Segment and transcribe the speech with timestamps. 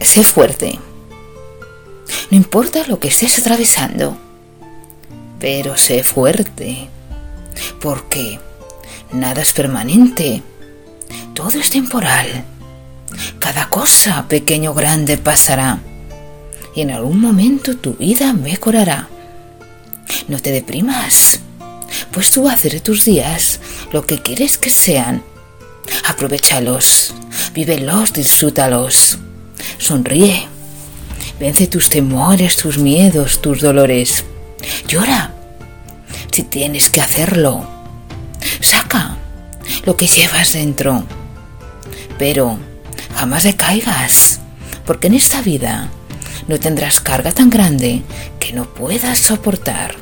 [0.00, 0.78] sé fuerte.
[2.30, 4.16] No importa lo que estés atravesando,
[5.38, 6.88] pero sé fuerte,
[7.80, 8.38] porque
[9.12, 10.42] nada es permanente,
[11.34, 12.44] todo es temporal.
[13.38, 15.80] Cada cosa, pequeño o grande, pasará
[16.78, 19.08] y en algún momento tu vida mejorará.
[20.28, 21.40] No te deprimas,
[22.12, 23.58] pues tú haces de tus días
[23.92, 25.24] lo que quieres que sean.
[26.06, 27.14] Aprovechalos,
[27.52, 29.18] vívelos, disfrútalos.
[29.88, 30.46] Sonríe.
[31.40, 34.22] Vence tus temores, tus miedos, tus dolores.
[34.86, 35.32] Llora
[36.30, 37.66] si tienes que hacerlo.
[38.60, 39.16] Saca
[39.86, 41.04] lo que llevas dentro.
[42.18, 42.58] Pero
[43.14, 44.40] jamás decaigas,
[44.84, 45.88] porque en esta vida
[46.48, 48.02] no tendrás carga tan grande
[48.38, 49.94] que no puedas soportar.